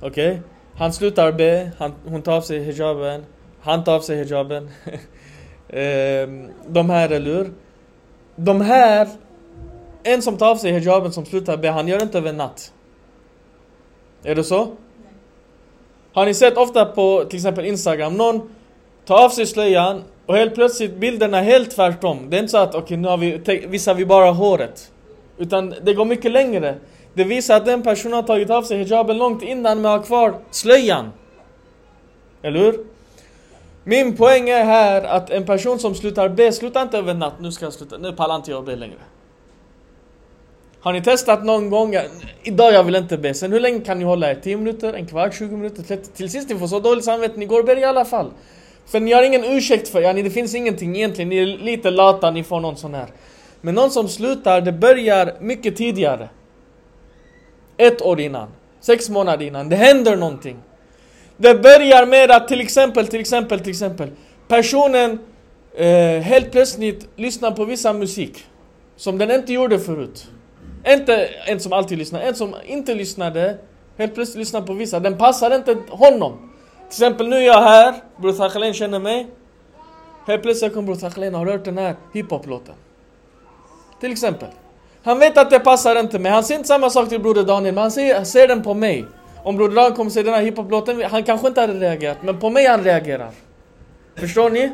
[0.00, 0.30] Okej?
[0.30, 0.40] Okay?
[0.76, 3.24] Han slutar be, han, hon tar av sig hijaben,
[3.60, 4.70] han tar av sig hijaben.
[5.68, 7.52] Ehm, de här, eller hur?
[8.36, 9.08] De här,
[10.02, 12.72] en som tar av sig hijaben som slutar be, han gör det inte över natt.
[14.22, 14.68] Är det så?
[16.12, 18.54] Har ni sett ofta på till exempel Instagram, någon
[19.04, 22.30] tar av sig slöjan och helt plötsligt bilderna är helt tvärtom.
[22.30, 24.90] Det är inte så att okej okay, nu har vi, visar vi bara håret.
[25.38, 26.74] Utan det går mycket längre.
[27.14, 30.34] Det visar att den personen har tagit av sig hijaben långt innan men har kvar
[30.50, 31.12] slöjan.
[32.42, 32.74] Eller hur?
[33.84, 37.52] Min poäng är här att en person som slutar be, slutar inte över natt, nu
[37.52, 38.98] ska jag sluta, nu pallar inte jag be längre.
[40.80, 41.94] Har ni testat någon gång?
[42.42, 43.34] Idag jag vill inte be.
[43.34, 44.34] Sen hur länge kan ni hålla er?
[44.34, 46.10] 10 minuter, en kvart, 20 minuter, 30?
[46.12, 48.30] Till sist ni får så dåligt samvete, ni går och ber i alla fall.
[48.86, 52.30] För ni har ingen ursäkt för, ja, det finns ingenting egentligen, ni är lite lata,
[52.30, 53.06] ni får någon sån här.
[53.60, 56.28] Men någon som slutar, det börjar mycket tidigare.
[57.76, 58.48] Ett år innan,
[58.80, 60.56] sex månader innan, det händer någonting.
[61.36, 64.10] Det börjar med att till exempel, till exempel, till exempel
[64.48, 65.18] personen
[65.76, 68.44] eh, helt plötsligt lyssnar på vissa musik
[68.96, 70.26] som den inte gjorde förut.
[70.86, 73.58] Inte en som alltid lyssnar, en som inte lyssnade
[73.98, 75.00] helt plötsligt lyssnar på vissa.
[75.00, 76.50] Den passar inte honom.
[76.94, 79.26] Till exempel nu är jag här, Bror Thakalen känner mig.
[80.26, 82.74] Helt plötsligt kommer Bror Thakalen har hört den här hiphop-låten.
[84.00, 84.48] Till exempel.
[85.02, 86.32] Han vet att det passar inte mig.
[86.32, 88.74] Han säger inte samma sak till Broder Daniel, men han ser, han ser den på
[88.74, 89.04] mig.
[89.42, 92.50] Om Broder Daniel kommer se den här hiphop-låten, han kanske inte hade reagerat, men på
[92.50, 93.30] mig han reagerar.
[94.16, 94.72] Förstår ni?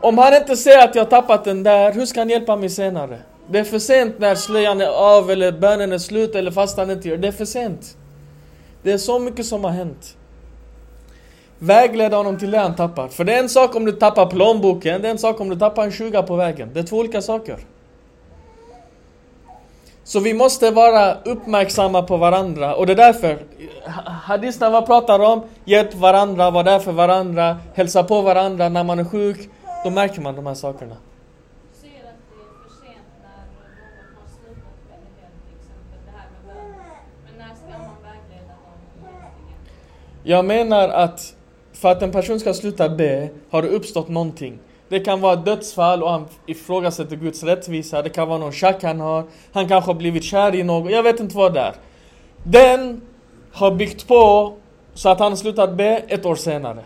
[0.00, 3.18] Om han inte ser att jag tappat den där, hur ska han hjälpa mig senare?
[3.50, 6.90] Det är för sent när slöjan är av eller bönen är slut eller fast han
[6.90, 7.28] inte gör det.
[7.28, 7.96] är för sent.
[8.82, 10.16] Det är så mycket som har hänt.
[11.62, 13.08] Vägleda honom till det han tappar.
[13.08, 15.56] För det är en sak om du tappar plånboken, det är en sak om du
[15.56, 16.70] tappar en 20 på vägen.
[16.74, 17.58] Det är två olika saker.
[20.04, 23.38] Så vi måste vara uppmärksamma på varandra och det är därför
[24.04, 25.42] Hadisna vad pratar om?
[25.64, 29.50] Hjälp varandra, var där för varandra, hälsa på varandra när man är sjuk.
[29.84, 30.96] Då märker man de här sakerna.
[40.22, 41.34] Jag menar att
[41.82, 44.58] för att en person ska sluta be har det uppstått någonting.
[44.88, 48.02] Det kan vara ett dödsfall och han ifrågasätter Guds rättvisa.
[48.02, 49.24] Det kan vara någon tjack han har.
[49.52, 50.92] Han kanske har blivit kär i någon.
[50.92, 51.74] Jag vet inte vad det är.
[52.44, 53.00] Den
[53.52, 54.52] har byggt på
[54.94, 56.84] så att han slutat be ett år senare.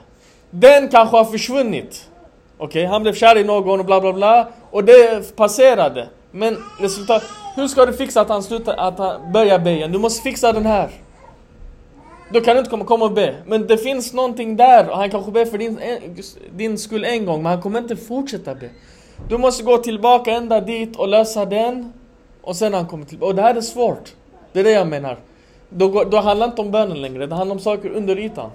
[0.50, 2.10] Den kanske har försvunnit.
[2.58, 4.48] Okej, han blev kär i någon och bla bla bla.
[4.70, 6.08] Och det passerade.
[6.30, 7.22] Men resultat...
[7.56, 9.92] Hur ska du fixa att han slutar, att han börjar be igen?
[9.92, 10.90] Du måste fixa den här.
[12.30, 13.34] Då kan du inte komma, komma och be.
[13.46, 15.80] Men det finns någonting där och han kanske ber för din,
[16.56, 18.70] din skull en gång men han kommer inte fortsätta be.
[19.28, 21.92] Du måste gå tillbaka ända dit och lösa den
[22.42, 23.28] och sen han kommer tillbaka.
[23.30, 24.14] Och det här är svårt.
[24.52, 25.18] Det är det jag menar.
[25.70, 28.50] Då, går- då handlar det inte om bönen längre, det handlar om saker under ytan.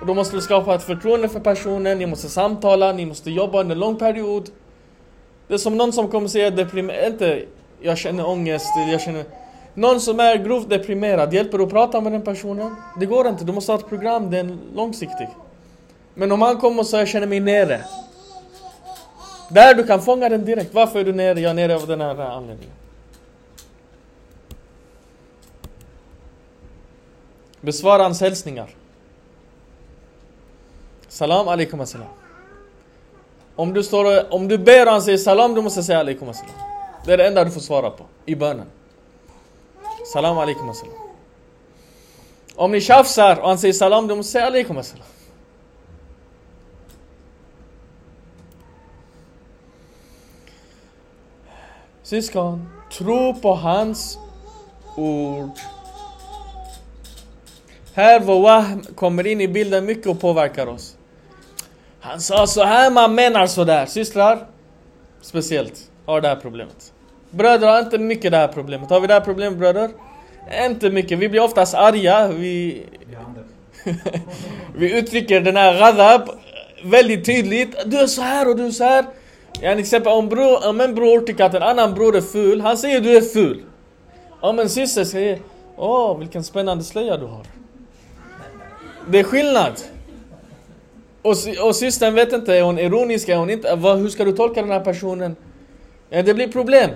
[0.00, 3.60] Och då måste du skapa ett förtroende för personen, ni måste samtala, ni måste jobba
[3.60, 4.50] under en lång period.
[5.48, 7.42] Det är som någon som kommer säga deprimerad, inte
[7.80, 9.24] jag känner ångest, jag känner...
[9.74, 12.76] Någon som är grovt deprimerad, hjälper du att prata med den personen?
[13.00, 15.28] Det går inte, du måste ha ett program, det är långsiktigt.
[16.14, 17.80] Men om han kommer och säger jag känner mig nere.
[19.50, 20.74] Där du kan fånga den direkt.
[20.74, 21.40] Varför är du nere?
[21.40, 22.74] Jag är nere av den här anledningen.
[27.60, 28.70] Besvara hans hälsningar.
[31.08, 32.08] Salam alaikum assalam.
[33.56, 36.54] Om du, står om du ber och han säger salam, du måste säga alaikum assalam.
[37.04, 38.66] Det är det enda du får svara på i bönen.
[40.12, 40.94] Salam alaikum assalam.
[42.54, 45.06] Om ni tjafsar och han säger salam, då måste säga alaikum assalam.
[52.02, 54.18] Syskon, tro på hans
[54.96, 55.58] ord.
[57.94, 60.96] Här vår wahm kommer in i bilden mycket och påverkar oss.
[62.00, 63.86] Han sa så här, man menar så där.
[63.86, 64.46] Systrar,
[65.20, 66.92] speciellt, har det här problemet.
[67.30, 68.90] Bröder har inte mycket det här problemet.
[68.90, 69.90] Har vi det här problemet bröder?
[70.66, 71.18] Inte mycket.
[71.18, 72.28] Vi blir oftast arga.
[72.28, 72.82] Vi,
[74.76, 76.30] vi uttrycker den här ghadab
[76.84, 77.76] väldigt tydligt.
[77.86, 79.04] Du är så här och du är så här.
[79.60, 82.60] Ja, till exempel om, bror, om en bror tycker att en annan bror är ful,
[82.60, 83.62] han säger du är ful.
[84.40, 85.38] Om en syster säger
[85.76, 87.42] Åh, vilken spännande slöja du har.
[89.08, 89.72] Det är skillnad.
[91.22, 93.74] Och, och systern vet inte, är hon ironisk, är hon inte?
[93.76, 95.36] Vad, hur ska du tolka den här personen?
[96.08, 96.90] Ja, det blir problem.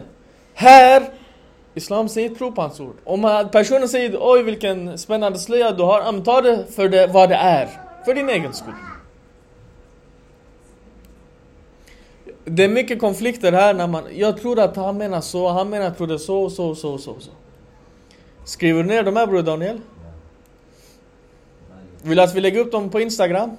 [0.55, 1.11] Här,
[1.75, 2.97] Islam säger tro på hans ord.
[3.05, 7.07] Om personen säger oj vilken spännande slöja du har, ja, men ta det för det,
[7.07, 7.69] vad det är.
[8.05, 8.75] För din egen skull.
[12.45, 15.91] Det är mycket konflikter här när man, jag tror att han menar så, han menar
[15.91, 17.31] tror det så, så, så, så, så.
[18.45, 19.81] Skriver du ner de här bror Daniel?
[22.03, 23.57] Vill du att vi lägger upp dem på Instagram?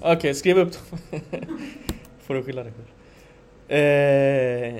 [0.00, 1.20] Okej, skriv upp dem.
[2.26, 2.86] Får du skylla dig själv.
[3.68, 4.74] Eh,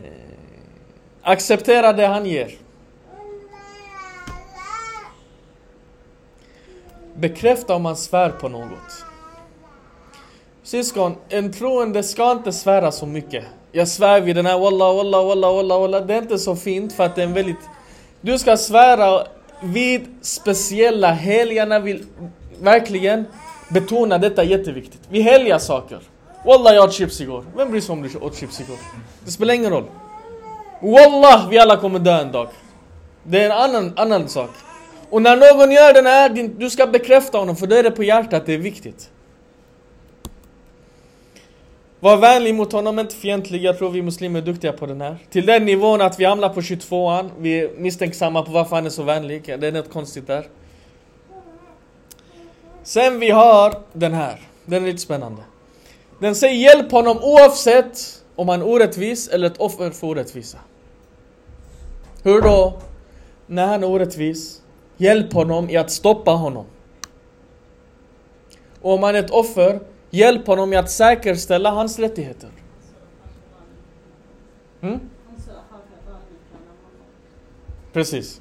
[1.23, 2.51] acceptera det han ger.
[7.15, 9.05] Bekräfta om man svär på något.
[10.63, 13.45] Syskon, en troende ska inte svära så mycket.
[13.73, 16.07] Jag svär vid den här wallah, wallah, wallah, wallah, wallah.
[16.07, 17.69] Det är inte så fint för att det är en väldigt...
[18.21, 19.27] Du ska svära
[19.63, 22.05] vid speciella helger när vi
[22.61, 23.25] verkligen
[23.69, 25.01] betonar detta jätteviktigt.
[25.09, 25.99] Vi helgar saker.
[26.45, 27.45] Wallah, jag åt chips igår.
[27.57, 28.77] Vem bryr sig om du åt chips igår?
[29.25, 29.85] Det spelar ingen roll.
[30.81, 32.49] Wallah, vi alla kommer dö en dag.
[33.23, 34.51] Det är en annan, annan sak.
[35.11, 37.91] Och när någon gör den här, din- du ska bekräfta honom för då är det
[37.91, 39.11] på hjärtat, det är viktigt.
[42.01, 43.63] Var vänlig mot honom, inte fientlig.
[43.65, 45.17] Jag tror vi muslimer är duktiga på den här.
[45.31, 47.31] Till den nivån att vi hamnar på 22an.
[47.39, 49.43] Vi är misstänksamma på varför han är så vänlig.
[49.59, 50.47] Det är något konstigt där.
[52.83, 54.41] Sen vi har den här.
[54.65, 55.43] Den är lite spännande.
[56.19, 60.59] Den säger hjälp honom oavsett om han är orättvis eller ett offer för orättvisa.
[62.23, 62.79] Hur då?
[63.47, 64.63] När han är orättvis,
[64.97, 66.67] hjälp honom i att stoppa honom.
[68.81, 72.51] Och om han är ett offer, hjälp honom i att säkerställa hans rättigheter.
[74.81, 75.01] Mm?
[77.93, 78.41] Precis.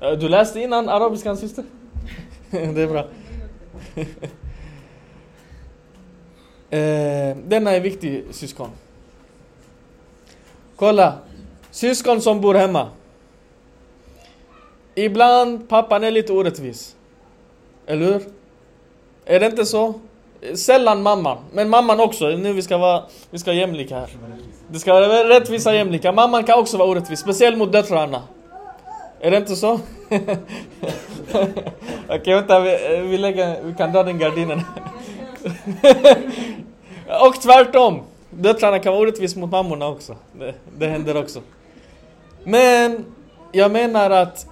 [0.00, 1.64] Eh, du läste innan arabiskan syster?
[2.50, 3.06] Det är bra.
[6.70, 8.70] Eh, denna är viktig syskon.
[10.76, 11.14] Kolla.
[11.70, 12.88] Syskon som bor hemma.
[14.94, 16.96] Ibland pappan är lite orättvis.
[17.86, 18.22] Eller hur?
[19.24, 19.94] Är det inte så?
[20.54, 22.28] Sällan mamman, men mamman också.
[22.28, 24.08] Nu vi ska vara, vi ska vara jämlika här.
[24.68, 26.12] Det ska vara rättvisa jämlika.
[26.12, 28.22] Mamman kan också vara orättvis, speciellt mot döttrarna.
[29.20, 29.72] Är det inte så?
[32.08, 34.60] Okej, vänta, vi, eh, vi, lägger, vi kan dra den gardinen.
[37.26, 38.02] Och tvärtom.
[38.30, 40.16] Döttrarna kan vara orättvisa mot mammorna också.
[40.38, 41.40] Det, det händer också.
[42.44, 43.04] Men
[43.52, 44.46] jag menar att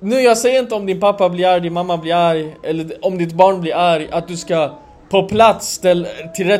[0.00, 3.18] nu jag säger inte om din pappa blir arg, din mamma blir arg eller om
[3.18, 4.70] ditt barn blir arg att du ska
[5.10, 6.58] på plats ställa till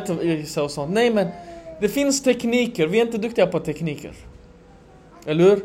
[0.58, 0.92] och sånt.
[0.92, 1.28] Nej men
[1.80, 4.12] det finns tekniker, vi är inte duktiga på tekniker.
[5.26, 5.62] Eller hur?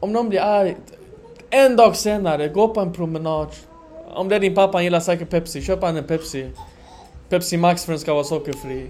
[0.00, 0.76] Om någon blir arg,
[1.50, 3.48] en dag senare, gå på en promenad.
[4.14, 6.50] Om det är din pappa, han gillar säkert Pepsi, köp han en Pepsi.
[7.28, 8.86] Pepsi Max för den ska vara sockerfri.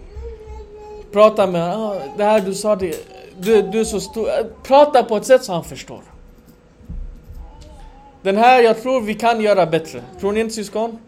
[1.13, 3.09] Prata med honom, ah, det här du sa, det,
[3.39, 4.29] du, du är så stor.
[4.63, 6.01] Prata på ett sätt så han förstår.
[8.23, 10.03] Den här, jag tror vi kan göra bättre.
[10.21, 10.99] Tror ni inte syskon?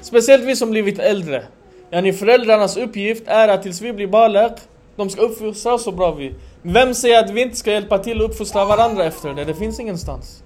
[0.00, 1.44] Speciellt vi som blivit äldre.
[1.90, 4.58] Yani föräldrarnas uppgift är att tills vi blir balak,
[4.96, 6.34] de ska uppfostra oss så bra vi.
[6.62, 9.44] Vem säger att vi inte ska hjälpa till att uppfostra varandra efter det?
[9.44, 10.42] Det finns ingenstans.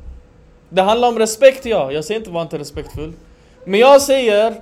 [0.69, 1.93] Det handlar om respekt, ja.
[1.93, 3.13] Jag säger inte var inte respektfull.
[3.65, 4.61] Men jag säger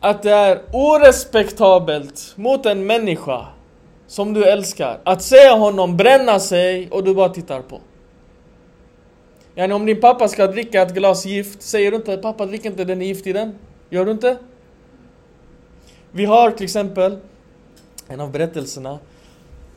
[0.00, 3.46] att det är orespektabelt mot en människa
[4.06, 7.80] som du älskar att se honom bränna sig och du bara tittar på.
[9.54, 12.84] Yani om din pappa ska dricka ett glas gift, säger du inte pappa drick inte
[12.84, 13.58] den är gift i den?
[13.90, 14.36] Gör du inte?
[16.12, 17.18] Vi har till exempel
[18.08, 18.98] en av berättelserna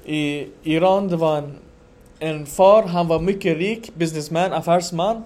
[0.06, 1.58] i Iran, det var en,
[2.20, 5.24] en far, han var mycket rik, businessman, affärsman.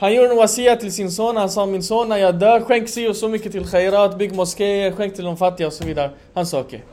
[0.00, 2.88] Han gjorde en wasia till sin son, han sa min son när jag dör, skänk
[2.88, 6.10] si och så mycket till khairat, bygg moskéer, skänk till de fattiga och så vidare.
[6.34, 6.84] Han sa okej.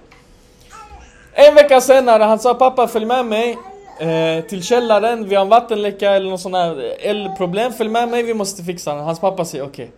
[1.34, 1.48] Okay.
[1.48, 3.58] En vecka senare, han sa pappa följ med mig
[4.00, 8.24] eh, till källaren, vi har en vattenläcka eller något sånt här elproblem, följ med mig,
[8.24, 9.04] vi måste fixa den.
[9.04, 9.86] Hans pappa säger okej.
[9.86, 9.96] Okay.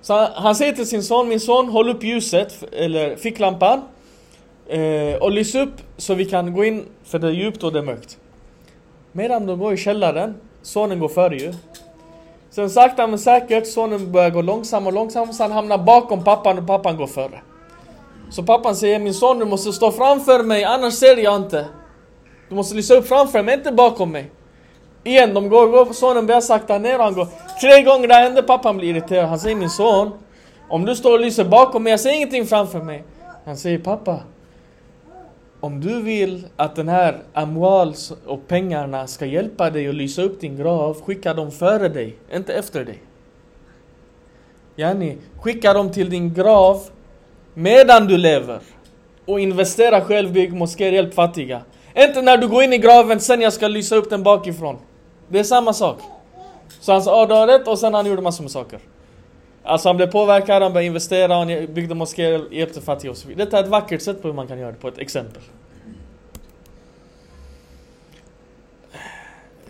[0.00, 3.82] Så han, han, säger till sin son, min son håll upp ljuset, eller ficklampan.
[4.68, 7.78] Eh, och lys upp så vi kan gå in, för det är djupt och det
[7.78, 8.18] är mörkt.
[9.12, 11.52] Medan de går i källaren, sonen går före ju.
[12.54, 16.58] Sen sakta men säkert, sonen börjar gå långsamt och långsamt, så han hamnar bakom pappan
[16.58, 17.40] och pappan går före.
[18.30, 21.66] Så pappan säger, min son du måste stå framför mig, annars ser jag inte.
[22.48, 24.30] Du måste lysa upp framför mig, inte bakom mig.
[25.04, 27.28] Igen, de går, går sonen börjar sakta ner och han går.
[27.60, 29.28] Tre gånger det händer, pappan blir irriterad.
[29.28, 30.10] Han säger, min son,
[30.68, 33.04] om du står och lyser bakom mig, jag ser ingenting framför mig.
[33.44, 34.20] Han säger, pappa,
[35.62, 37.94] om du vill att den här amwal
[38.26, 42.54] och pengarna ska hjälpa dig att lysa upp din grav, skicka dem före dig, inte
[42.54, 43.02] efter dig.
[44.76, 46.82] Yani, skicka dem till din grav
[47.54, 48.60] medan du lever.
[49.26, 51.62] Och investera själv, bygg moskéer, hjälp fattiga.
[51.96, 54.76] Inte när du går in i graven, sen jag ska lysa upp den bakifrån.
[55.28, 55.98] Det är samma sak.
[56.80, 58.78] Så han sa, ja du har rätt, och sen han gjorde massor med saker.
[59.64, 63.44] Alltså han blev påverkad, han började investera, han byggde moskéer, hjälpte fattiga och så vidare.
[63.44, 65.42] Detta är ett vackert sätt på hur man kan göra det, på ett exempel.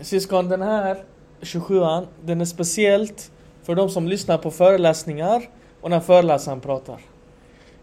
[0.01, 1.03] Syskon, den här
[1.41, 3.31] 27an, den är speciellt
[3.63, 5.49] för de som lyssnar på föreläsningar
[5.81, 6.99] och när föreläsaren pratar.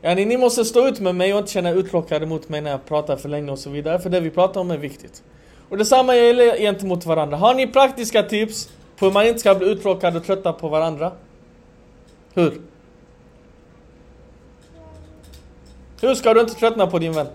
[0.02, 2.70] Yani, ni måste stå ut med mig och inte känna er uttråkade mot mig när
[2.70, 5.22] jag pratar för länge och så vidare, för det vi pratar om är viktigt.
[5.68, 7.36] Och detsamma gäller gentemot varandra.
[7.36, 11.12] Har ni praktiska tips på hur man inte ska bli uttråkad och trötta på varandra?
[12.35, 12.61] Hur?
[16.01, 17.26] Hur ska du inte tröttna på din vän?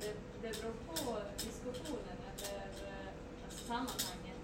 [0.00, 0.12] Det,
[0.42, 2.62] det beror på diskussionen eller
[3.66, 4.38] sammanhanget.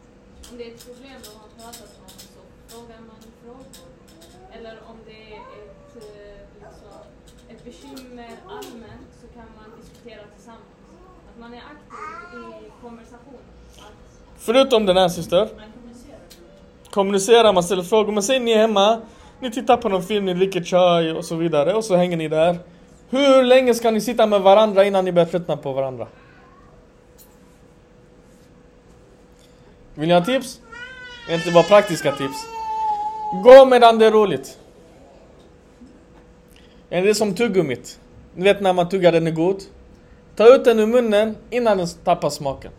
[0.50, 3.88] Om det är ett problem de har pratat om så frågar man frågor.
[4.52, 6.04] Eller om det är ett,
[7.48, 10.62] ett bekymmer allmänt så kan man diskutera tillsammans.
[11.30, 13.40] Att man är aktiv i konversationen.
[13.78, 15.48] Att Förutom den här syster
[16.96, 18.12] kommunicerar, man ställer frågor.
[18.12, 19.00] Men säg ni är hemma,
[19.40, 22.28] ni tittar på någon film, ni dricker chai och så vidare och så hänger ni
[22.28, 22.58] där.
[23.10, 26.06] Hur länge ska ni sitta med varandra innan ni börjar tröttna på varandra?
[29.94, 30.60] Vill ni ha tips?
[31.30, 32.46] Inte bara praktiska tips.
[33.44, 34.58] Gå medan det är roligt.
[36.88, 38.00] Det är som tuggummit.
[38.34, 39.62] Ni vet när man tuggar den är god.
[40.36, 42.72] Ta ut den ur munnen innan den tappar smaken.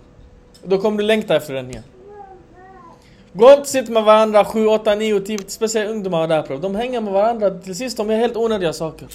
[0.63, 1.83] Då kommer du längta efter den igen.
[3.37, 7.01] Gå inte och sitta med varandra 7, 8, 9, 10, speciellt ungdomar där De hänger
[7.01, 9.07] med varandra, till sist de gör helt onödiga saker.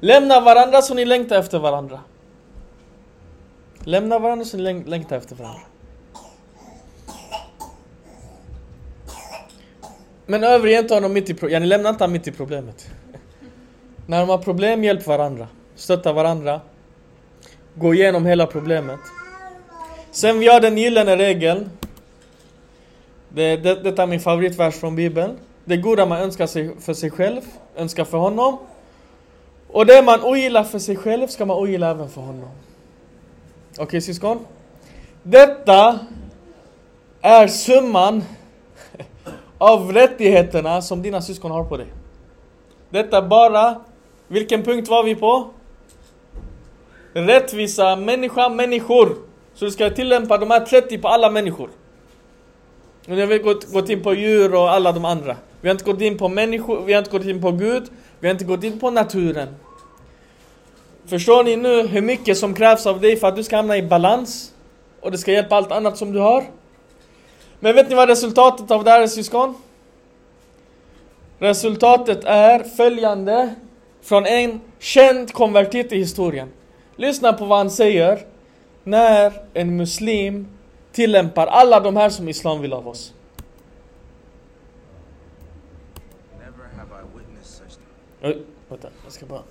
[0.00, 2.00] Lämna varandra så ni längtar efter varandra.
[3.84, 5.60] Lämna varandra så ni längtar efter varandra.
[10.26, 11.52] Men överge inte honom mitt i problemet.
[11.52, 12.86] Ja, ni lämnar inte honom mitt i problemet.
[14.06, 15.48] När de har problem, hjälp varandra.
[15.74, 16.60] Stötta varandra.
[17.74, 19.00] Gå igenom hela problemet.
[20.10, 21.70] Sen vi har den gyllene regeln.
[23.34, 25.38] Det, det, detta är min favoritvers från Bibeln.
[25.64, 27.40] Det goda man önskar sig för sig själv,
[27.76, 28.58] önskar för honom.
[29.68, 32.48] Och det man ogillar för sig själv ska man ogilla även för honom.
[33.72, 34.38] Okej okay, syskon?
[35.22, 35.98] Detta
[37.20, 38.24] är summan
[39.58, 41.86] av rättigheterna som dina syskon har på dig.
[42.90, 43.80] Detta bara,
[44.28, 45.50] vilken punkt var vi på?
[47.12, 49.16] Rättvisa människa, människor.
[49.54, 51.70] Så du ska tillämpa de här 30 på alla människor.
[53.06, 55.36] Nu har vi gått, gått in på djur och alla de andra.
[55.60, 57.82] Vi har inte gått in på människor, vi har inte gått in på Gud,
[58.20, 59.48] vi har inte gått in på naturen.
[61.06, 63.82] Förstår ni nu hur mycket som krävs av dig för att du ska hamna i
[63.82, 64.52] balans?
[65.00, 66.44] Och det ska hjälpa allt annat som du har?
[67.60, 69.54] Men vet ni vad resultatet av det här är syskon?
[71.38, 73.54] Resultatet är följande
[74.02, 76.48] från en känd konvertit i historien.
[76.96, 78.18] Lyssna på vad han säger
[78.84, 80.46] när en muslim
[80.92, 83.14] tillämpar alla de här som islam vill av oss.
[88.22, 89.42] Oj, vänta, jag ska bara